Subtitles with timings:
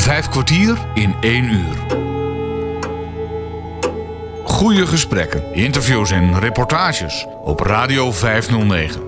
[0.00, 1.76] Vijf kwartier in één uur.
[4.44, 9.02] Goede gesprekken, interviews en reportages op Radio 509.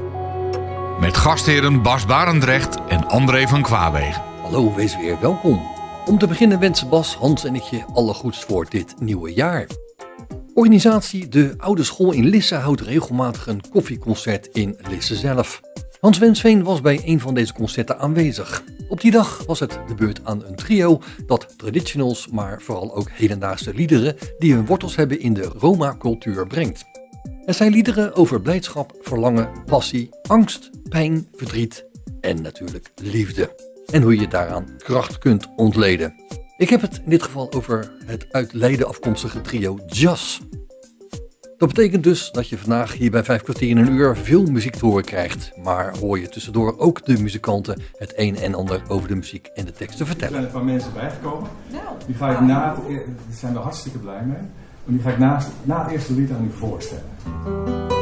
[1.00, 4.22] Met gastheren Bas Barendrecht en André van Kwaabegen.
[4.42, 5.62] Hallo, wees weer welkom.
[6.06, 9.66] Om te beginnen wensen Bas, Hans en ik je alle goeds voor dit nieuwe jaar.
[10.54, 15.60] Organisatie De Oude School in Lisse houdt regelmatig een koffieconcert in Lisse zelf.
[16.00, 18.62] Hans Wensveen was bij een van deze concerten aanwezig.
[18.92, 23.10] Op die dag was het de beurt aan een trio dat traditionals, maar vooral ook
[23.10, 26.84] hedendaagse liederen die hun wortels hebben in de Roma-cultuur brengt.
[27.44, 31.84] Het zijn liederen over blijdschap, verlangen, passie, angst, pijn, verdriet
[32.20, 33.56] en natuurlijk liefde.
[33.92, 36.14] En hoe je daaraan kracht kunt ontleden.
[36.56, 40.40] Ik heb het in dit geval over het uit Leiden afkomstige trio Jazz.
[41.62, 44.76] Dat betekent dus dat je vandaag hier bij 5 kwartier in een uur veel muziek
[44.76, 45.52] te horen krijgt.
[45.62, 49.64] Maar hoor je tussendoor ook de muzikanten het een en ander over de muziek en
[49.64, 50.34] de teksten vertellen.
[50.34, 51.50] Er zijn een paar mensen bijgekomen.
[51.70, 54.36] Nou, Die ga ik na het, e- daar zijn we hartstikke blij mee.
[54.86, 58.01] En die ga ik na, na het eerste lied aan u voorstellen.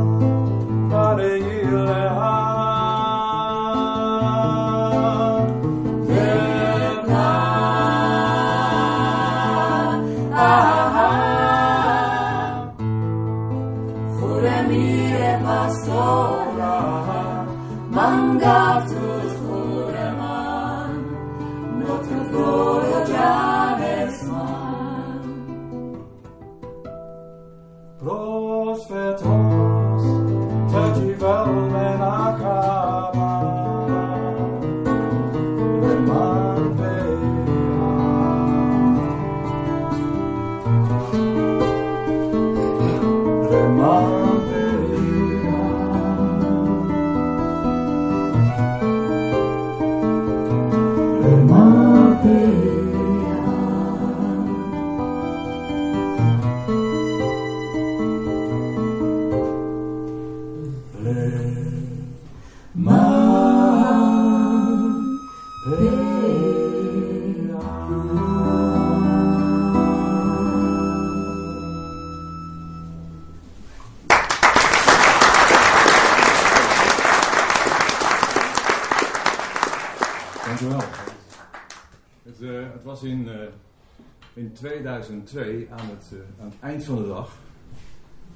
[85.31, 87.29] 2002, aan het, eh, aan eind van de dag,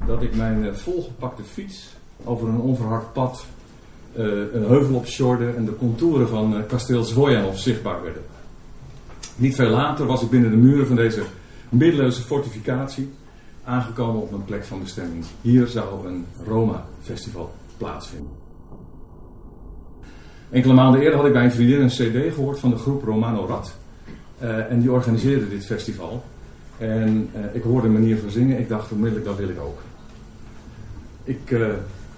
[0.06, 3.45] dat ik mijn eh, volgepakte fiets over een onverhard pad
[4.15, 8.21] eh, een heuvel op sjorde en de contouren van eh, kasteel Zwojanov zichtbaar werden.
[9.36, 11.24] Niet veel later was ik binnen de muren van deze
[11.69, 13.12] middeleeuwse fortificatie
[13.63, 15.25] aangekomen op mijn plek van bestemming.
[15.42, 18.31] Hier zou een Roma-festival plaatsvinden.
[20.50, 23.45] Enkele maanden eerder had ik bij een vriendin een cd gehoord van de groep Romano
[23.45, 23.75] Rad.
[24.69, 26.24] En die organiseerde dit festival.
[26.77, 28.60] En eh, ik hoorde een manier van zingen.
[28.60, 29.80] Ik dacht onmiddellijk, dat wil ik ook.
[31.24, 31.68] Ik eh,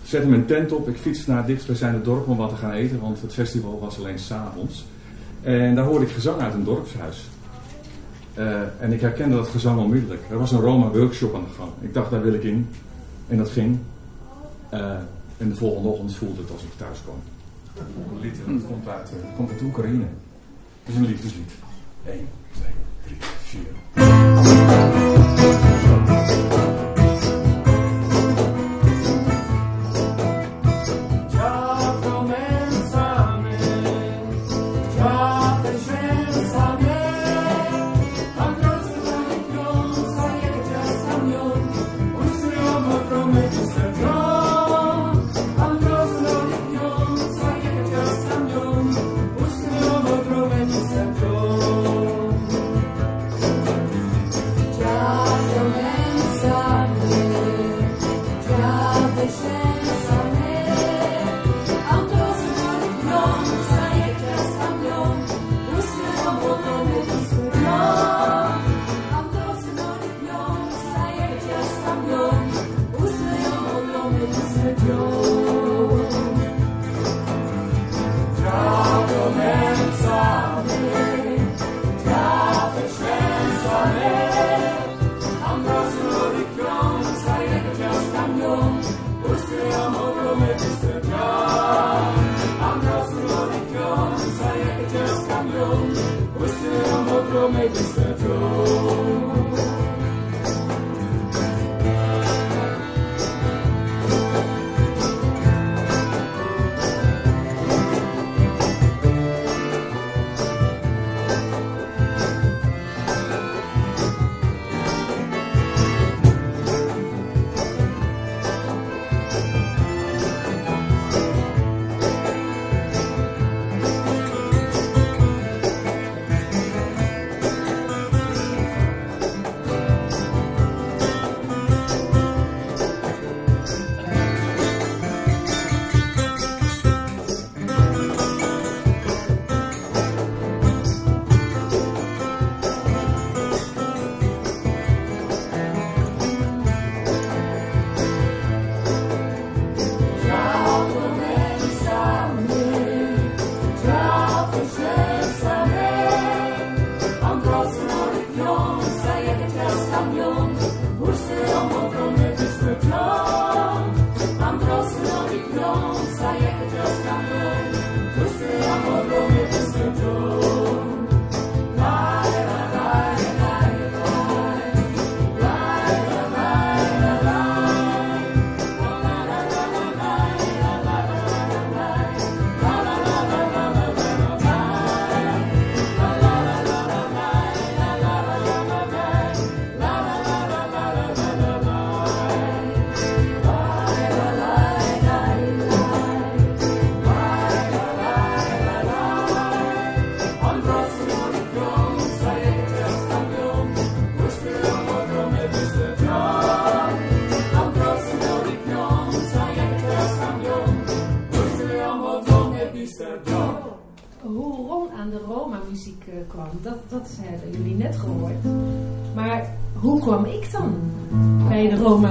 [0.04, 0.88] zette mijn tent op.
[0.90, 3.00] Ik fietste naar het dichtstbijzijnde dorp om wat te gaan eten.
[3.00, 4.86] Want het festival was alleen s'avonds.
[5.42, 7.30] En daar hoorde ik gezang uit een dorpshuis.
[8.34, 10.22] Eh, en ik herkende dat gezang onmiddellijk.
[10.30, 11.72] Er was een Roma workshop aan de gang.
[11.82, 12.68] Ik dacht, daar wil ik in.
[13.28, 13.78] En dat ging.
[15.38, 17.20] En de volgende ochtend voelde het als ik thuis kwam.
[17.74, 20.06] Het lied dat komt uit, uh, komt uit Oekraïne.
[20.84, 21.52] Het is een liefdeslied.
[22.06, 22.70] 1, 2,
[23.04, 23.78] 3, few.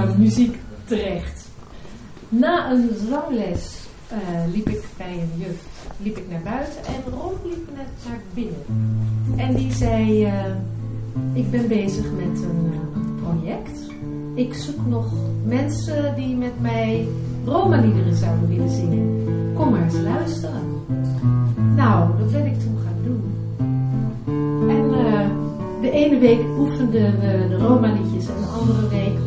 [0.07, 1.47] Roma-muziek terecht?
[2.29, 4.17] Na een zangles eh,
[4.53, 5.63] liep ik bij een juf
[5.97, 8.63] liep ik naar buiten en Ron liep net naar binnen.
[9.35, 10.33] En die zei, eh,
[11.33, 13.79] ik ben bezig met een eh, project.
[14.35, 15.11] Ik zoek nog
[15.45, 17.07] mensen die met mij
[17.45, 19.23] Roma-liederen zouden willen zingen.
[19.53, 20.61] Kom maar eens luisteren.
[21.75, 23.23] Nou, dat ben ik toen gaan doen.
[24.69, 24.89] En
[25.81, 29.17] de ene week oefenden we de Roma-liedjes en de andere week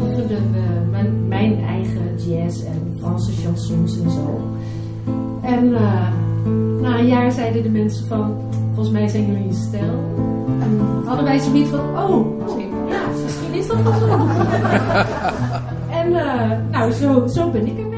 [3.60, 4.40] Chansons en zo.
[5.42, 6.08] En eh,
[6.80, 8.36] na een jaar zeiden de mensen van,
[8.74, 10.04] volgens mij zijn jullie een stijl.
[10.60, 14.06] En hadden wij zoiets van, oh, oh, ja, misschien is dat wel zo.
[16.00, 17.89] en eh, nou, zo, zo ben ik erbij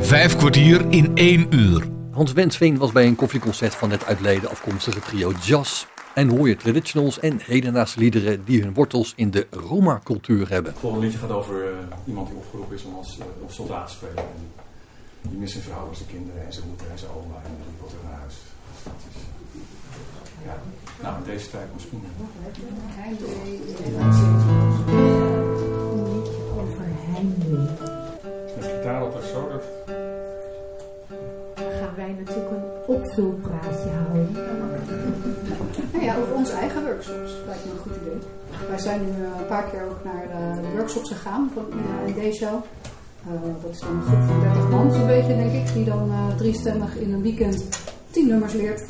[0.00, 1.82] Vijf kwartier in één uur.
[2.10, 5.86] Hans Wensveen was bij een koffieconcert van het uit Leiden afkomstige trio Jazz.
[6.14, 10.72] En hoor je traditionals en hedendaagse liederen die hun wortels in de Roma-cultuur hebben.
[10.72, 11.70] Het volgende liedje gaat over eh,
[12.06, 14.24] iemand die opgeroepen is om als eh, soldaat te spelen.
[14.36, 17.50] Die, die mist zijn vrouw en zijn kinderen en zijn moeder en zijn oma en
[17.56, 18.34] die wil naar huis.
[18.84, 19.22] Dat is,
[20.44, 20.56] ja,
[21.02, 22.00] nou, in deze tijd misschien.
[28.56, 29.48] Met gitaar op en zo.
[29.48, 29.64] Dat...
[31.54, 34.32] Gaan wij natuurlijk een opvulpraatje houden.
[35.92, 37.32] Nou ja, over onze eigen workshops.
[37.46, 38.18] Lijkt me een goed idee.
[38.68, 40.26] Wij zijn nu eh, een paar keer ook naar
[40.62, 42.60] de, workshops gegaan van uh, D-show.
[43.62, 46.36] dat is dan een groep van 30 man, zo'n beetje denk ik, die dan uh,
[46.36, 47.68] driestemmig in een weekend
[48.10, 48.80] 10 nummers leert.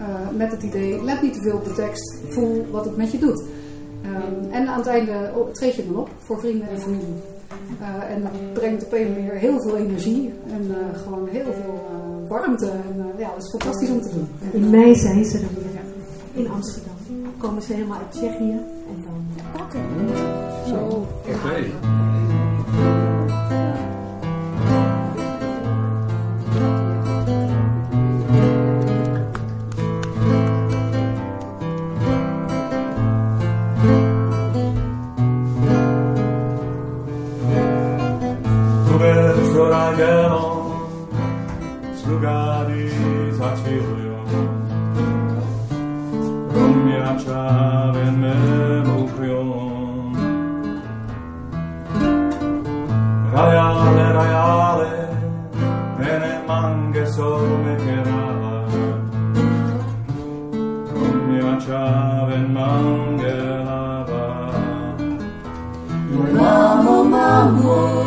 [0.00, 3.12] Uh, met het idee, let niet te veel op de tekst, voel wat het met
[3.12, 3.44] je doet.
[4.04, 7.14] Um, en aan het einde oh, treed je dan op voor vrienden en familie.
[7.80, 11.84] Uh, en dat brengt op een manier heel veel energie en uh, gewoon heel veel
[12.28, 12.66] warmte.
[12.66, 14.28] En ja, dat is fantastisch om te doen.
[14.52, 15.80] In mei zijn ze er weer
[16.44, 16.92] in Amsterdam.
[17.38, 19.26] Komen ze helemaal uit Tsjechië en dan.
[19.54, 19.62] Oké.
[19.62, 20.66] Okay.
[20.66, 21.34] Zo, oké.
[21.34, 22.07] Okay.
[42.28, 42.90] gradi
[43.32, 44.18] zaćvilują.
[46.54, 47.42] Rumiacza
[48.20, 49.44] memu kryją.
[53.34, 54.90] Rajale, rajale,
[55.98, 58.64] tene mange sorme kerala.
[60.94, 61.84] Rumiacza
[62.48, 63.34] mange
[63.66, 64.28] lava.
[66.34, 67.97] Mamo, mamo,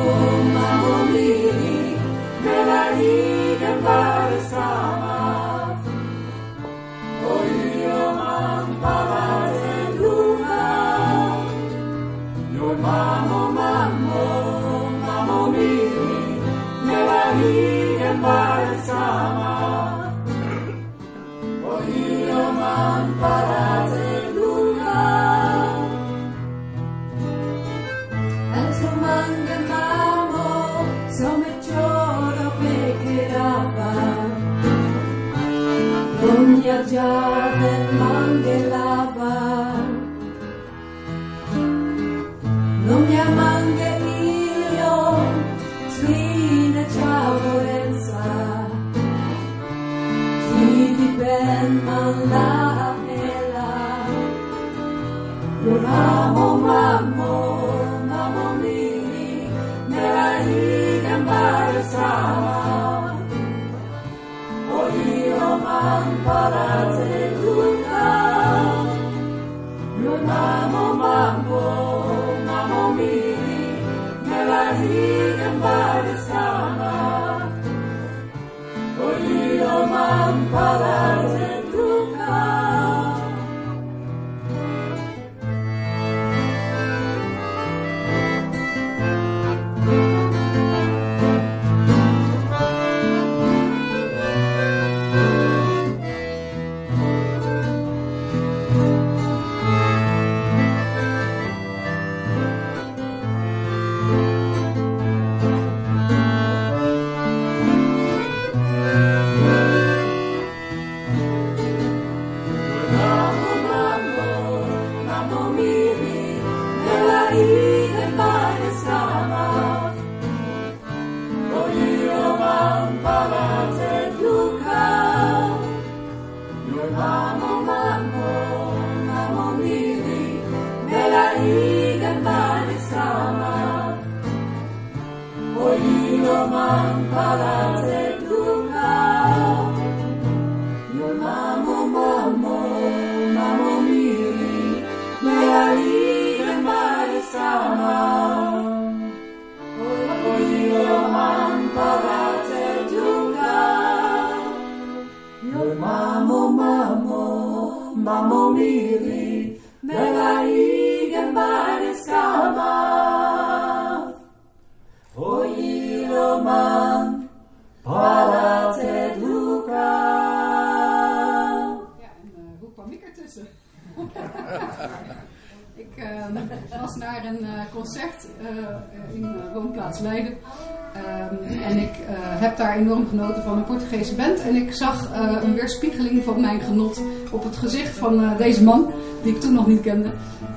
[188.62, 188.92] man,
[189.24, 190.10] die ik toen nog niet kende.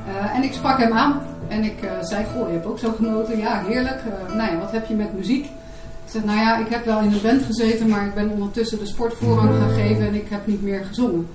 [0.07, 1.21] Eh, en ik sprak hem aan.
[1.49, 3.39] En ik eh, zei, goh, je hebt ook zo genoten.
[3.39, 4.01] Ja, heerlijk.
[4.07, 5.45] Eh, nou ja, wat heb je met muziek?
[5.45, 8.79] Ik zeg, nou ja, ik heb wel in een band gezeten, maar ik ben ondertussen
[8.79, 11.29] de sport voorrang gaan geven en ik heb niet meer gezongen.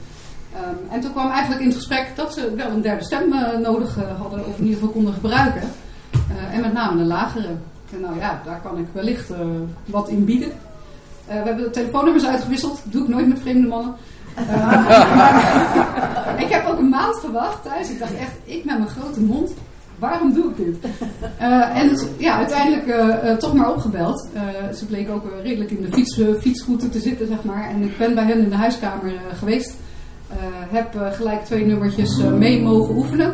[0.54, 3.30] Ehm, en toen kwam eigenlijk in het gesprek dat ze wel een derde stem
[3.62, 5.62] nodig hadden, of in ieder geval konden gebruiken.
[6.52, 7.48] En met name een lagere.
[7.94, 9.30] En nou ja, daar kan ik wellicht
[9.86, 10.52] wat in bieden.
[11.26, 12.80] We hebben de telefoonnummers uitgewisseld.
[12.84, 13.96] Dat doe ik nooit met vreemde mannen.
[16.44, 17.90] Ik heb ook een maand gewacht thuis.
[17.90, 19.52] Ik dacht echt, ik met mijn grote mond,
[20.00, 20.92] waarom doe ik dit?
[21.38, 24.28] Eh, en dus, ja, uiteindelijk eh, eh, toch maar opgebeld.
[24.76, 27.70] Ze bleek ook redelijk in de fiets, fietsroute te zitten, zeg maar.
[27.70, 29.76] En ik ben bij hen in de huiskamer geweest.
[30.70, 33.34] Heb gelijk twee nummertjes mee mogen oefenen.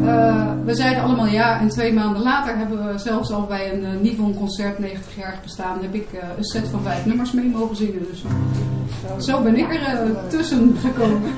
[0.00, 3.82] Eh, we zeiden allemaal ja en twee maanden later hebben we zelfs al bij een
[3.82, 7.48] uh, Nivon concert 90 jaar bestaan heb ik eh, een set van vijf nummers mee
[7.48, 8.06] mogen zingen.
[8.10, 11.30] Dus eh, zo ben ik er eh, tussen gekomen.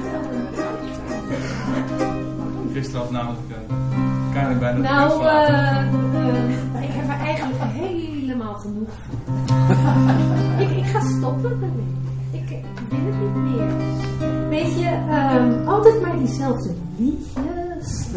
[2.73, 3.40] Gisteren had namelijk
[4.35, 8.88] Karin bijna Nou, eh, eh, ik heb er eigenlijk helemaal genoeg.
[10.71, 11.93] ik, ik ga stoppen ermee.
[12.31, 14.49] Ik, ik wil het niet meer.
[14.49, 17.63] Weet je, ehm, altijd maar diezelfde liedjes.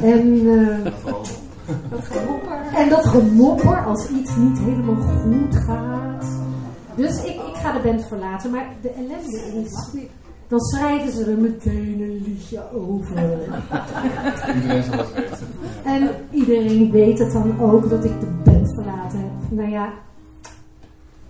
[0.01, 0.91] En, eh,
[1.89, 2.57] Dat gemopper.
[2.75, 6.25] en dat gemopper als iets niet helemaal goed gaat.
[6.95, 8.51] Dus ik, ik ga de band verlaten.
[8.51, 9.99] Maar de ellende is...
[10.47, 13.15] Dan schrijven ze er meteen een liedje over.
[14.55, 15.47] Iedereen zal dat weten.
[15.85, 19.29] En iedereen weet het dan ook dat ik de band verlaten heb.
[19.49, 19.93] Nou ja,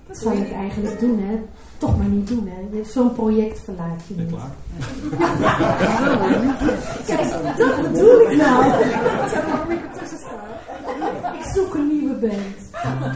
[0.08, 1.40] wat zou ik eigenlijk doen, hè?
[1.78, 2.84] Toch maar niet doen, hè?
[2.84, 4.28] Zo'n project verlaat je niet.
[4.28, 4.52] klaar?
[7.06, 8.84] Kijk, dat bedoel ik nou.
[11.34, 12.72] ik zoek een nieuwe band.
[12.72, 13.16] Waar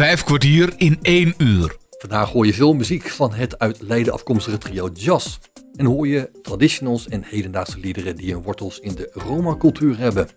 [0.00, 1.76] Vijf kwartier in één uur.
[1.90, 5.38] Vandaag hoor je veel muziek van het uit Leiden afkomstige trio Jazz.
[5.76, 10.28] En hoor je traditionals en hedendaagse liederen die hun wortels in de Roma-cultuur hebben.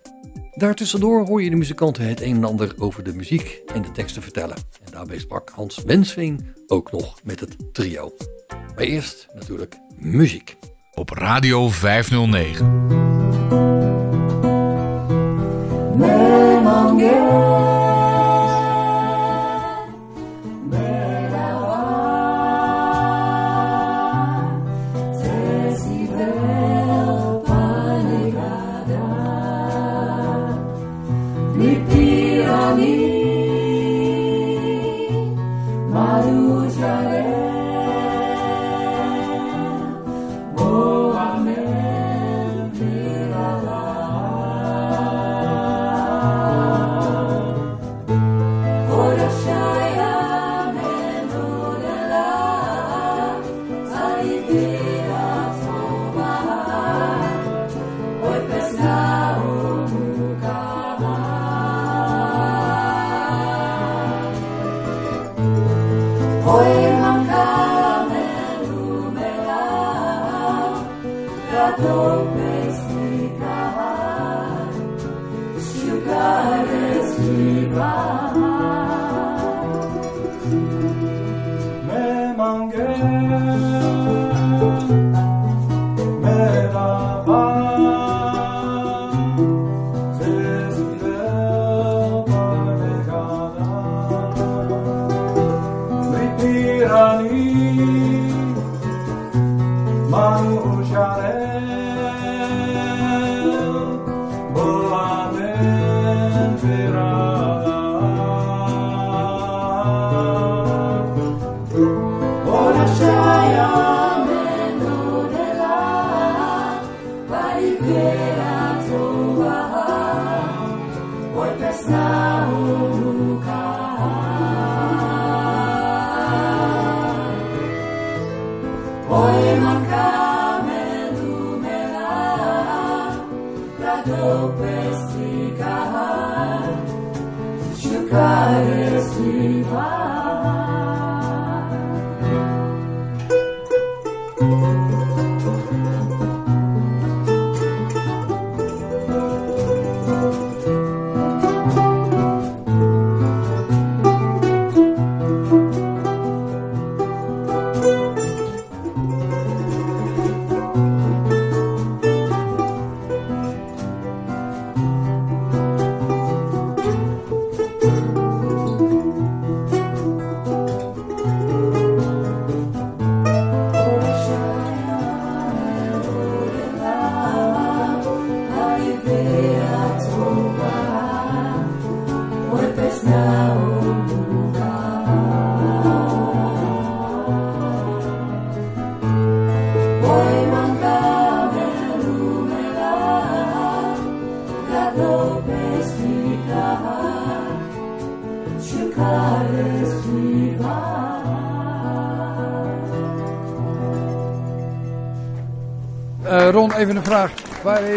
[0.54, 4.22] Daartussendoor hoor je de muzikanten het een en ander over de muziek en de teksten
[4.22, 4.56] vertellen.
[4.56, 8.12] En daarbij sprak Hans Wensveen ook nog met het trio.
[8.48, 10.56] Maar eerst natuurlijk muziek.
[10.94, 13.13] Op Radio 509.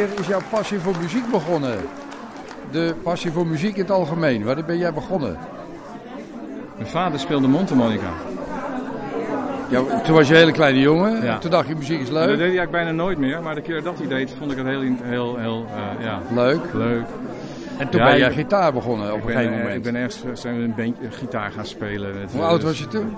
[0.08, 1.78] Wanneer is jouw passie voor muziek begonnen?
[2.72, 4.44] De passie voor muziek in het algemeen.
[4.44, 5.38] Wanneer ben jij begonnen?
[6.76, 8.10] Mijn vader speelde mondharmonica.
[9.70, 11.24] Ja, toen was je een hele kleine jongen.
[11.24, 11.38] Ja.
[11.38, 12.36] Toen dacht je muziek is Dat deed leuk.
[12.38, 14.82] hij eigenlijk bijna nooit meer, maar de keer dat hij deed vond ik het heel,
[15.04, 15.66] heel, heel
[15.98, 16.74] eh, ja, Leuk.
[16.74, 17.06] leuk.
[17.78, 19.76] En toen Ja, ben jij gitaar begonnen op Ik een ben, gegeven moment.
[19.76, 22.20] ik ben ergens eh, zijn we een bandje, gitaar gaan spelen.
[22.20, 23.16] met, Hoe eh, oud was je toen?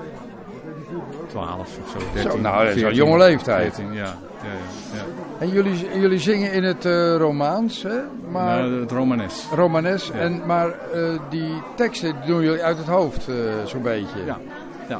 [1.28, 1.98] 12 of zo.
[2.14, 3.76] 13, nou, dat is wel 14, jonge leeftijd.
[3.76, 4.10] 14, ja, ja,
[4.44, 4.50] ja,
[4.94, 5.04] ja.
[5.40, 8.00] En jullie, jullie zingen in het eh, Romaans, hè?
[8.32, 9.48] Maar, Nou, het Romanes.
[9.56, 10.12] Romanes.
[10.12, 14.26] En, maar eh, die teksten doen jullie uit het hoofd, eh, zo'n beetje.
[14.26, 14.38] Ja,
[14.90, 15.00] ja.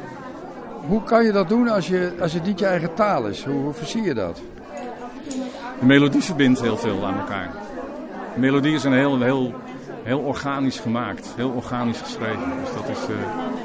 [0.86, 3.44] Hoe kan je dat doen als, je, als het niet je eigen taal is?
[3.44, 3.54] Hoe,
[3.92, 4.40] hoe je dat?
[5.80, 7.50] De melodie verbindt heel veel aan elkaar.
[8.34, 9.54] De melodie is een heel, heel,
[10.02, 12.52] heel organisch gemaakt, heel organisch geschreven.
[12.60, 12.98] Dus dat is,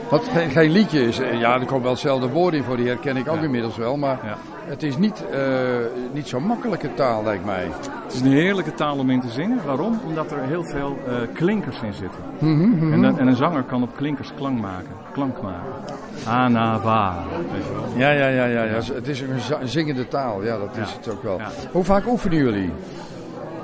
[0.10, 1.20] Wat geen, geen liedje is.
[1.20, 3.42] eh, Ja, er komen wel hetzelfde woorden in voor, die herken ik ook Ja.
[3.44, 3.98] inmiddels wel.
[3.98, 4.38] Maar ja.
[4.66, 5.40] het is niet, eh,
[6.14, 7.68] niet zo'n makkelijke taal, lijkt mij.
[8.04, 9.60] Het is een heerlijke taal om in te zingen.
[9.66, 10.00] Waarom?
[10.06, 12.20] Omdat er heel veel eh, klinkers in zitten.
[12.40, 14.90] Mhm, En, dan- en een zanger kan op klinkers klank maken.
[15.14, 15.72] Klank maken.
[16.28, 17.16] Anava.
[17.96, 18.74] Ja, ja, ja, ja, ja.
[18.94, 20.98] Het is een zingende taal, ja, dat is Ja.
[20.98, 21.40] het ook wel.
[21.72, 22.72] Hoe vaak oefenen jullie?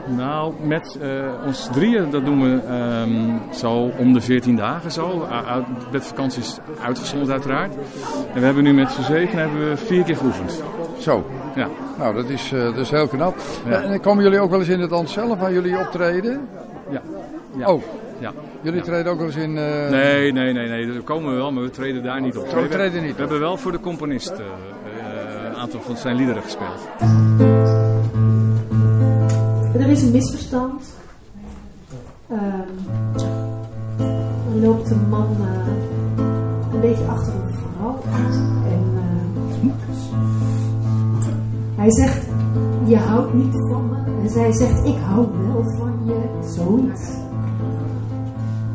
[0.05, 2.59] Nou, met uh, ons drieën, dat doen we
[3.05, 5.27] um, zo om de 14 dagen zo.
[5.91, 7.73] Met vakanties uitgezonderd uiteraard.
[8.33, 10.63] En we hebben nu met z'n zeven hebben we vier keer geoefend.
[10.99, 11.25] Zo.
[11.55, 11.67] Ja.
[11.97, 13.35] Nou, dat is, uh, dat is heel knap.
[13.65, 13.81] Ja.
[13.81, 16.47] En komen jullie ook wel eens in het dans zelf waar jullie optreden?
[16.89, 17.01] Ja.
[17.57, 17.71] ja.
[17.71, 17.81] Oh.
[18.19, 18.31] Ja.
[18.61, 18.85] Jullie ja.
[18.85, 19.49] treden ook wel eens in...
[19.49, 19.89] Uh...
[19.89, 20.93] Nee, nee, nee, nee.
[20.93, 22.51] Dat komen we wel, maar we treden daar niet op.
[22.51, 24.33] we treden niet We hebben wel voor de componist
[25.45, 26.89] een aantal van zijn liederen gespeeld.
[29.73, 30.83] Er is een misverstand.
[32.31, 32.39] Um,
[34.53, 35.47] er loopt een man uh,
[36.73, 38.63] een beetje achter een vrouw aan.
[38.67, 38.83] En
[39.63, 39.71] uh,
[41.75, 42.25] hij zegt,
[42.85, 44.21] je houdt niet van me.
[44.21, 46.49] En zij zegt, ik hou wel van je.
[46.55, 47.09] Zoiets.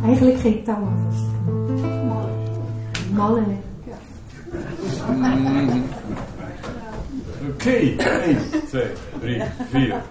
[0.04, 2.28] Eigenlijk geen touw aan vastgemaakt.
[3.12, 3.42] Malle.
[7.54, 8.30] Okej, okay.
[8.30, 8.36] en,
[8.70, 8.78] två,
[9.20, 10.02] tre, fyra.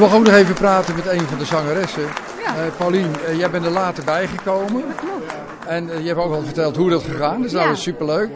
[0.00, 2.02] Wil ook nog even praten met een van de zangeressen.
[2.42, 2.54] Ja.
[2.54, 4.82] Uh, Paulien, uh, jij bent er later bijgekomen.
[4.86, 5.34] Dat klopt.
[5.66, 7.52] En uh, je hebt ook al verteld hoe dat gegaan is.
[7.52, 8.30] Nou, dat is superleuk.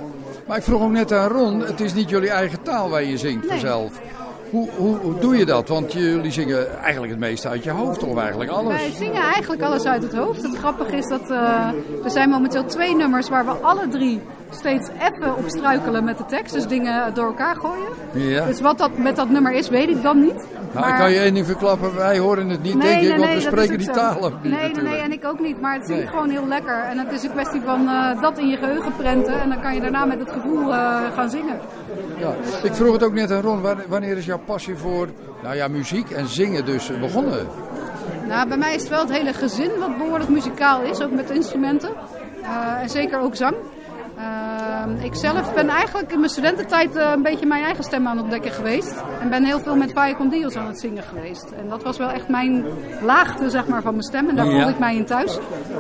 [0.47, 3.19] Maar ik vroeg ook net aan Ron, het is niet jullie eigen taal waar je
[3.19, 3.51] zingt nee.
[3.51, 3.93] vanzelf.
[4.51, 5.69] Hoe, hoe, hoe, doe je dat?
[5.69, 8.75] Want jullie zingen eigenlijk het meeste uit je hoofd, of eigenlijk alles?
[8.75, 10.43] Wij zingen eigenlijk alles uit het hoofd.
[10.43, 11.69] Het grappige is dat uh,
[12.05, 16.25] er zijn momenteel twee nummers waar we alle drie steeds even op struikelen met de
[16.27, 16.55] tekst.
[16.55, 17.89] Dus dingen door elkaar gooien.
[18.12, 18.45] Ja.
[18.45, 20.47] Dus wat dat met dat nummer is, weet ik dan niet.
[20.75, 23.16] Nou, ik kan je één ding verklappen, wij horen het niet, nee, denk nee, ik,
[23.16, 24.01] want nee, we spreken die ook zo.
[24.01, 25.61] talen niet Nee, nee, en ik ook niet.
[25.61, 26.07] Maar het Nee.
[26.07, 26.79] gewoon heel lekker.
[26.91, 29.41] En het is een kwestie van uh, dat in je geheugen prenten.
[29.41, 31.59] En dan kan je daarna met het gevoel uh, gaan zingen.
[32.18, 32.31] Ja.
[32.62, 35.09] Ik vroeg het ook net aan Ron, wa- wanneer is jouw passie voor
[35.43, 37.47] nou ja, muziek en zingen dus eh, begonnen?
[38.29, 41.31] Nou, bij mij is het wel het hele gezin wat behoorlijk muzikaal is, ook met
[41.31, 41.91] instrumenten.
[42.43, 43.55] Uh, en zeker ook zang.
[44.19, 48.15] Uh, ik zelf ben eigenlijk in mijn studententijd uh, een beetje mijn eigen stem aan
[48.17, 49.03] het ontdekken geweest.
[49.21, 51.51] En ben heel veel met Vaya con Dios aan het zingen geweest.
[51.51, 52.65] En dat was wel echt mijn
[53.03, 54.29] laagte zeg maar, van mijn stem.
[54.29, 55.39] En daar voelde ik mij in thuis.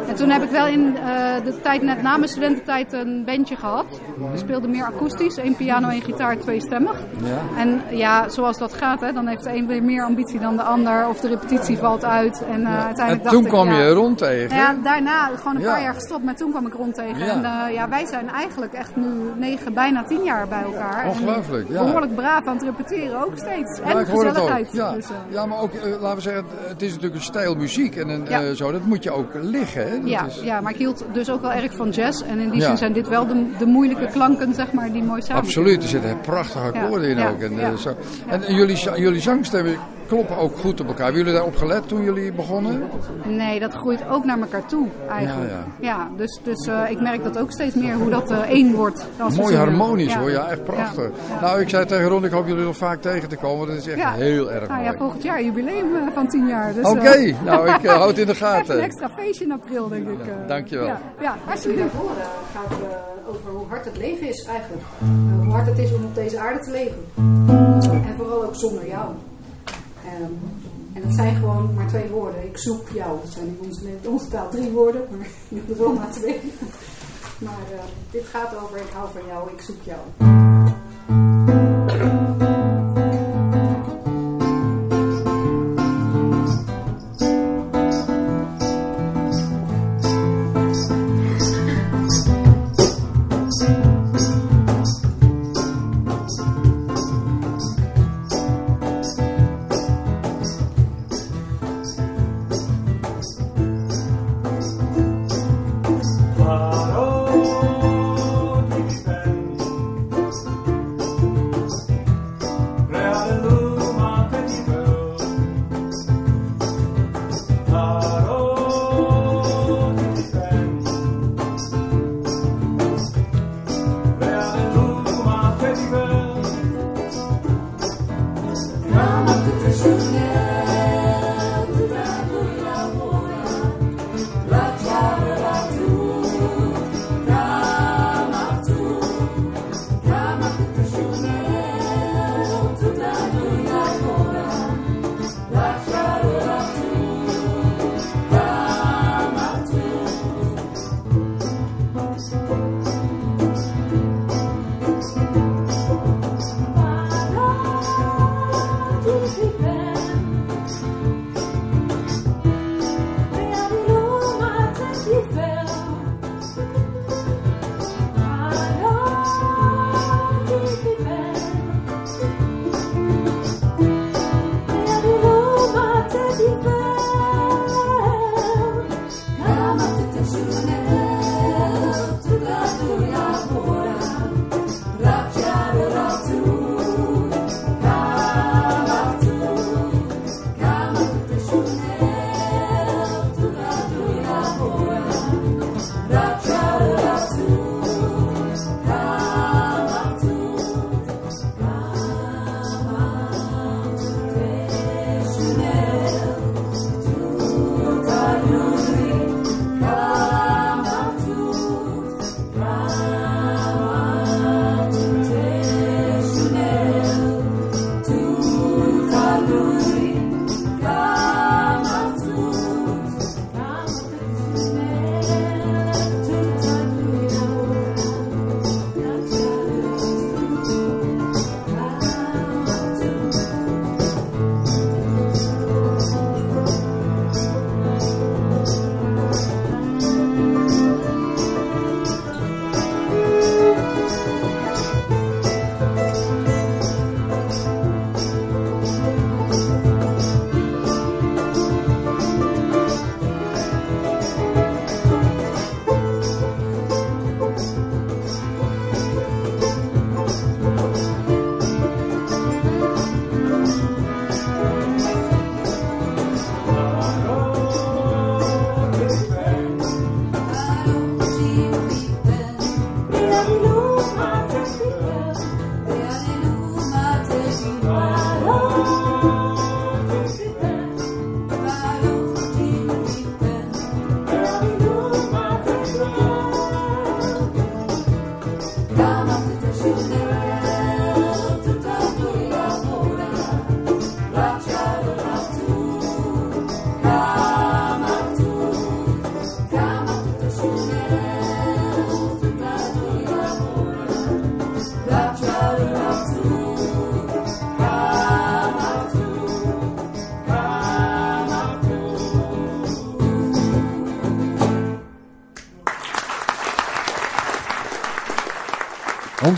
[0.08, 3.56] En toen heb ik wel in uh, de tijd net na mijn studententijd een bandje
[3.56, 4.00] gehad.
[4.32, 5.36] We speelden meer akoestisch.
[5.36, 6.96] één piano, één gitaar, twee stemmig.
[7.22, 7.60] Ja.
[7.60, 10.62] En ja, zoals dat gaat, hè, dan heeft de een weer meer ambitie dan de
[10.62, 11.08] ander.
[11.08, 12.44] Of de repetitie valt uit.
[12.52, 14.56] En, uh, uiteindelijk en toen dacht kwam ik, je rond tegen.
[14.56, 16.24] Ja, daarna gewoon een paar jaar gestopt.
[16.24, 17.28] Maar toen kwam ik rond tegen.
[17.28, 21.08] En ja, wij zijn eigenlijk echt nu negen, bijna tien jaar bij elkaar.
[21.08, 21.84] Ongelooflijk, ja.
[21.84, 23.80] Behoorlijk braaf aan het repeteren ook steeds.
[23.80, 24.72] En ik gezelligheid.
[24.72, 24.92] Ja.
[24.92, 27.96] Dus, uh, ja, maar ook, uh, laten we zeggen, het is natuurlijk een stijl muziek.
[27.96, 28.54] En een, Ja.
[28.54, 29.88] zo, dat moet je ook liggen.
[29.88, 30.00] Hè?
[30.00, 32.22] Dat ja, is, ja, maar ik hield dus ook wel erg van jazz.
[32.22, 35.22] En in die zin zijn dit wel de, de moeilijke klanken, zeg maar, die mooi
[35.22, 35.42] samen.
[35.42, 37.40] Absoluut, er zitten prachtige akkoorden in ook.
[37.40, 37.96] En, eh, zo.
[38.28, 41.04] en, jullie, jullie zangstemmen kloppen ook goed op elkaar.
[41.04, 42.82] Hebben jullie daarop gelet toen jullie begonnen?
[43.24, 45.50] Nee, dat groeit ook naar elkaar toe eigenlijk.
[45.50, 48.74] Ja, Ja, dus, dus eh, ik merk dat ook steeds meer hoe dat eh, één
[48.74, 49.06] wordt.
[49.20, 51.10] Als Mooi harmonisch hoor, ja, echt prachtig.
[51.28, 51.40] Ja.
[51.40, 53.58] Nou, ik zei tegen Ron, ik hoop jullie nog vaak tegen te komen.
[53.58, 54.12] want Dat is echt Ja.
[54.12, 54.92] heel erg Nou mooi.
[54.92, 56.74] ja, volgend jaar jubileum eh, van tien jaar.
[56.74, 58.76] Dus, Oké, nou, ik, houd het in de Even gaten.
[58.76, 60.18] een extra feestje in april, denk ik.
[60.48, 60.86] Dankjewel.
[60.86, 61.82] Ja, ja alsjeblieft.
[61.92, 62.78] Daarvoor eh, gaat het
[63.28, 64.82] over hoe hard het leven is eigenlijk.
[65.42, 67.04] Hoe hard het is om op deze aarde te leven.
[67.92, 69.06] En vooral ook zonder jou.
[70.04, 70.32] Ehm,
[70.92, 72.44] en dat zijn gewoon maar twee woorden.
[72.44, 73.20] Ik zoek jou.
[73.22, 76.40] Dat zijn in onze, taal drie woorden, maar in de Roma twee.
[77.38, 80.42] Maar eh, dit gaat over ik hou van jou, ik zoek jou.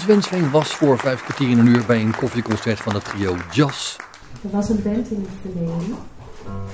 [0.06, 3.96] Wensveen was voor vijf kwartier in een uur bij een koffieconcert van het trio Jazz.
[4.42, 5.96] Er was een band in het verleden.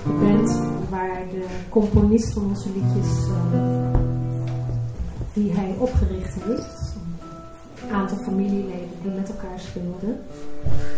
[0.07, 0.51] Een band
[0.91, 3.99] waar de componist van onze liedjes, uh,
[5.33, 6.95] die hij opgericht heeft,
[7.83, 10.21] een aantal familieleden die met elkaar speelden.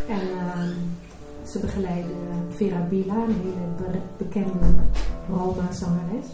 [0.09, 2.17] En uh, ze begeleiden
[2.57, 4.59] Vera Bila, een hele bekende
[5.29, 6.27] Roma-zangeres.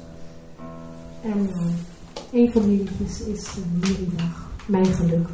[1.22, 5.28] En uh, een van die liedjes is Miridag, Mijn Geluk.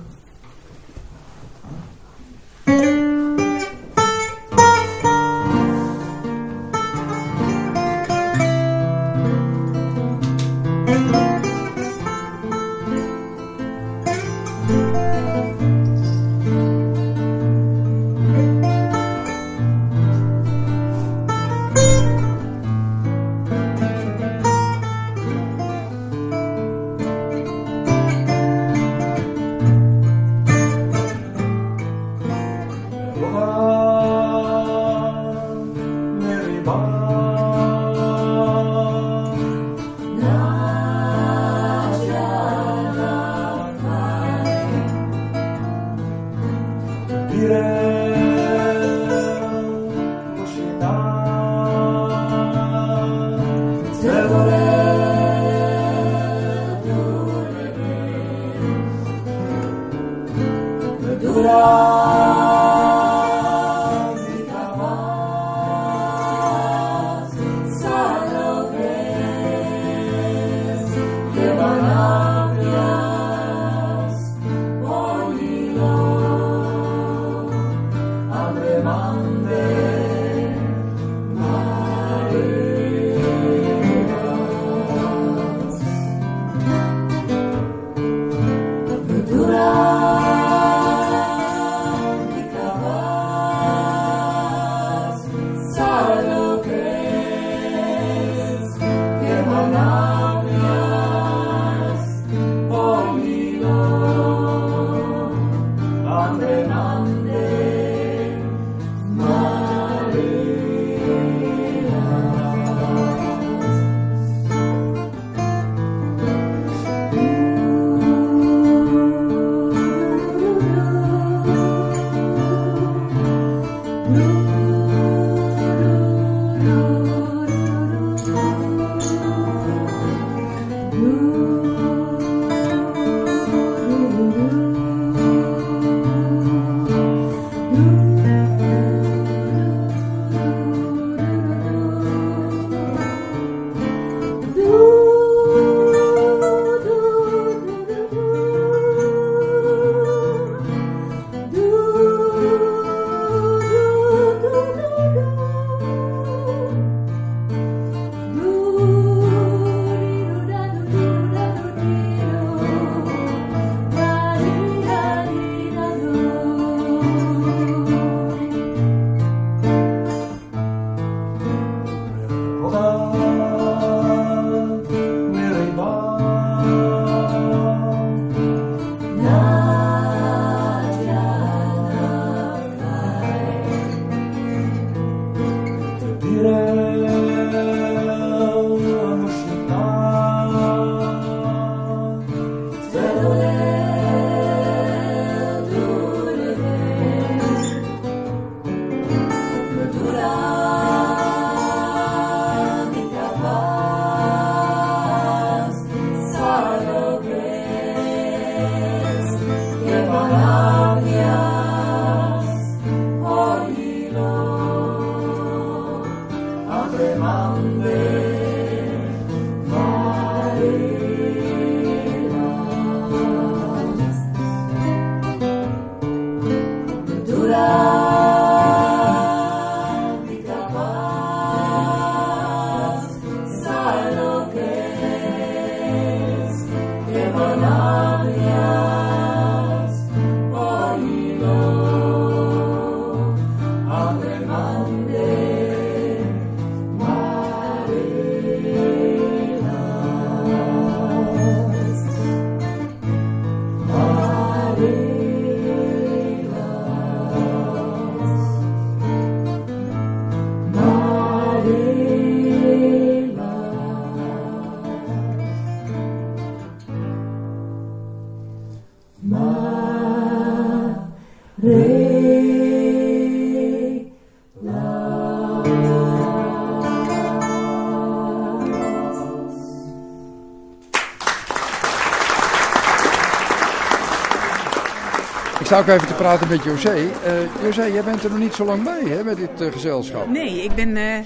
[285.83, 286.95] Sta ook even te praten met José.
[286.95, 290.29] Uh, José, jij bent er nog niet zo lang bij hè, met dit uh, gezelschap.
[290.29, 291.18] Nee, ik ben, uh,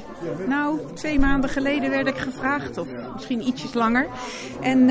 [0.46, 4.07] nou, twee maanden geleden werd ik gevraagd, of misschien ietsjes langer.
[4.61, 4.90] En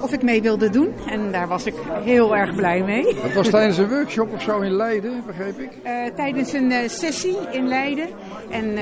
[0.00, 0.94] of ik mee wilde doen.
[1.06, 3.16] En daar was ik heel erg blij mee.
[3.22, 5.70] Dat was tijdens een workshop of zo in Leiden, begreep ik?
[6.16, 8.08] tijdens een sessie in Leiden.
[8.50, 8.74] En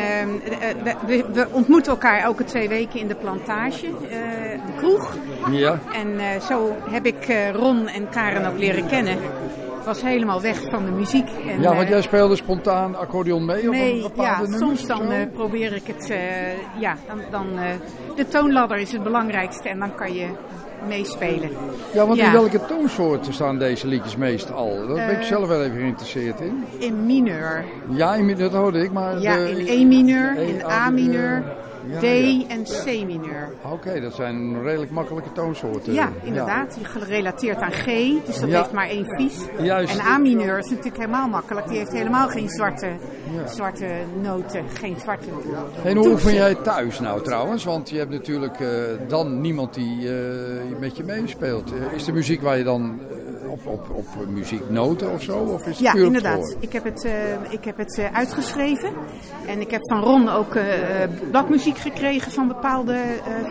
[1.07, 5.16] we, we, ontmoeten elkaar elke twee weken in de plantage, een kroeg.
[5.51, 5.79] Ja.
[5.93, 9.18] En zo heb ik Ron en Karen ook leren kennen
[9.95, 11.28] was helemaal weg van de muziek.
[11.49, 13.68] En, ja, want jij speelde spontaan accordeon mee?
[13.68, 16.11] Nee, op een ja, soms dan uh, probeer ik het.
[16.11, 16.16] Uh,
[16.80, 17.64] ja, dan, dan uh,
[18.16, 20.26] de toonladder is het belangrijkste en dan kan je
[20.88, 21.51] meespelen.
[21.93, 24.86] Ja, want in welke toonsoorten staan deze liedjes meestal?
[24.86, 26.64] Daar ben ik zelf wel even geïnteresseerd in.
[26.78, 27.64] In mineur.
[27.88, 29.20] Ja, in, dat hoorde ik, maar...
[29.20, 31.43] Ja, in E mineur, in A mineur.
[32.01, 32.05] D
[32.49, 33.53] en C mineur.
[33.72, 35.93] Oké, dat zijn redelijk makkelijke toonsoorten.
[35.93, 36.74] Ja, inderdaad.
[36.74, 37.85] Die gerelateerd aan G,
[38.26, 39.39] dus dat heeft maar één vies.
[39.62, 39.99] Juist.
[39.99, 41.68] En A mineur is natuurlijk helemaal makkelijk.
[41.68, 42.89] Die heeft helemaal geen zwarte,
[43.47, 43.87] zwarte
[44.22, 45.28] noten, geen zwarte
[45.85, 47.64] En hoe oefen jij thuis nou trouwens?
[47.64, 48.68] Want je hebt natuurlijk uh,
[49.09, 50.12] dan niemand die uh,
[50.78, 51.72] met je meespeelt.
[51.72, 53.01] Uh, is de muziek waar je dan
[53.51, 55.38] op, op, op muzieknoten of zo?
[55.38, 56.57] Of is het ja, inderdaad.
[56.59, 57.12] Ik heb het, uh,
[57.48, 58.92] ik heb het uh, uitgeschreven.
[59.46, 60.64] En ik heb van Ron ook uh,
[61.30, 62.96] bladmuziek gekregen van bepaalde,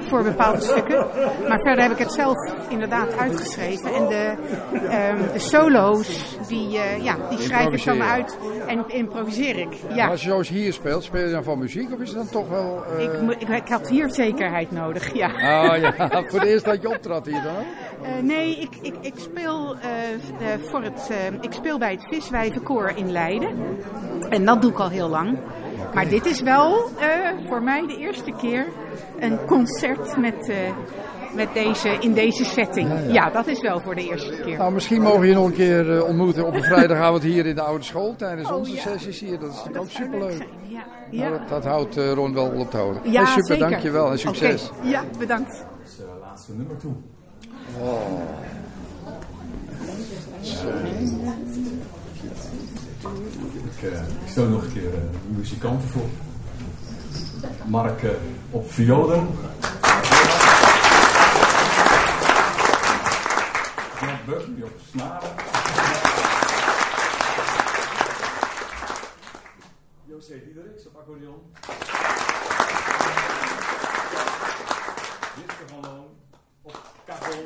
[0.07, 1.07] voor bepaalde stukken.
[1.47, 2.35] Maar verder heb ik het zelf
[2.69, 3.93] inderdaad uitgeschreven.
[3.93, 4.33] En de,
[4.73, 6.69] um, de solo's, die,
[7.01, 8.37] ja, die schrijf ik dan uit
[8.67, 9.73] en improviseer ik.
[9.93, 10.07] Ja.
[10.07, 12.49] als je zoals hier speelt, speel je dan van muziek of is het dan toch
[12.49, 12.83] wel...
[12.97, 15.27] Ik, ik, ik, had hier zekerheid nodig, ja.
[15.27, 17.65] Ah ja, voor de eerste dat je optrad hier dan
[18.21, 19.75] nee, ik, ik, ik speel
[20.69, 21.09] voor het,
[21.41, 23.57] ik speel bij het Viswijvenkoor in Leiden.
[24.29, 25.37] En dat doe ik al heel lang.
[25.93, 26.89] Maar dit is wel
[27.47, 28.65] voor mij de eerste keer
[29.19, 30.51] een concert met,
[31.35, 32.89] met deze, in deze setting.
[32.89, 33.13] Ja, ja.
[33.13, 34.57] ja, dat is wel voor de eerste keer.
[34.57, 37.61] Nou, misschien mogen we je nog een keer ontmoeten op een vrijdagavond hier in de
[37.61, 38.81] oude school tijdens oh, onze ja.
[38.81, 39.39] sessies hier.
[39.39, 40.47] Dat is natuurlijk ook superleuk.
[40.67, 40.83] Ja.
[41.11, 41.29] Ja.
[41.29, 43.11] Nou, dat, dat, houdt Ron wel op te houden.
[43.11, 43.69] Ja, hey, super, zeker.
[43.69, 44.69] dankjewel en succes.
[44.69, 44.89] Okay.
[44.89, 45.51] Ja, bedankt.
[45.51, 46.93] Dat is het laatste nummer toe.
[47.81, 47.97] Oh.
[53.53, 56.05] Ik, uh, ik stel nog een keer uh, muzikanten voor.
[57.65, 58.09] Mark uh,
[58.51, 59.27] op violen.
[64.29, 65.35] Buck op snaren.
[70.05, 71.53] José Diederiks op accordeon.
[75.35, 76.09] Jitke van Loon
[76.61, 77.43] op kachel.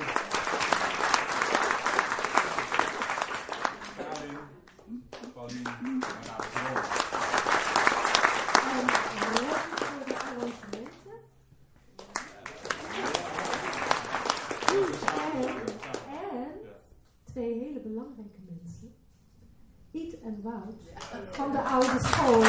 [17.33, 18.95] twee hele belangrijke mensen.
[19.91, 20.83] Iet en Wout
[21.31, 22.39] van de oude school.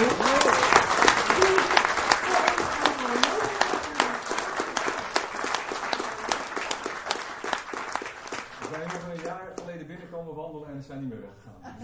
[8.60, 11.76] We zijn nog een jaar geleden binnenkomen wandelen en zijn niet meer weggegaan.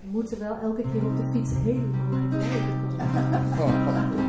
[0.00, 4.27] We moeten wel elke keer op de fiets helemaal naar beneden komen.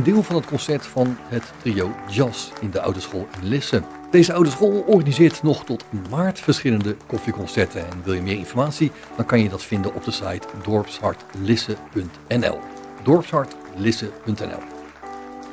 [0.00, 3.82] Een deel van het concert van het trio Jazz in de Oude School in Lisse.
[4.10, 7.80] Deze oude school organiseert nog tot maart verschillende koffieconcerten.
[7.80, 12.58] En wil je meer informatie, dan kan je dat vinden op de site dorpshartlisse.nl.
[13.02, 14.58] dorpshartlisse.nl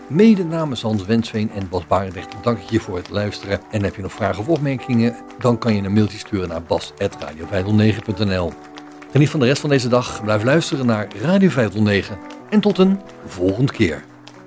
[0.08, 3.60] Mede namens Hans Wensveen en Bas Barendrecht dank ik je voor het luisteren.
[3.72, 8.54] En heb je nog vragen of opmerkingen, dan kan je een mailtje sturen naar bas.radio509.nl.
[9.12, 12.18] Geniet van de rest van deze dag, blijf luisteren naar Radio 509
[12.50, 14.04] en tot een volgende keer.